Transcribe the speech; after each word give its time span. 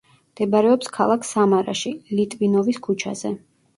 მდებარეობს 0.35 0.87
ქალაქ 0.95 1.27
სამარაში 1.31 1.93
ლიტვინოვის 2.21 2.81
ქუჩაზე. 2.89 3.37